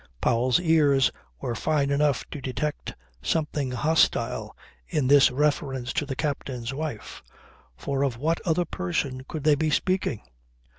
Powell's 0.19 0.59
ears 0.59 1.11
were 1.41 1.53
fine 1.53 1.91
enough 1.91 2.27
to 2.31 2.41
detect 2.41 2.95
something 3.21 3.69
hostile 3.69 4.57
in 4.87 5.05
this 5.05 5.29
reference 5.29 5.93
to 5.93 6.07
the 6.07 6.15
captain's 6.15 6.73
wife. 6.73 7.21
For 7.77 8.01
of 8.01 8.17
what 8.17 8.41
other 8.41 8.65
person 8.65 9.23
could 9.29 9.43
they 9.43 9.53
be 9.53 9.69
speaking? 9.69 10.21